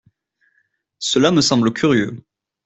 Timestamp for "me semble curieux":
1.31-2.25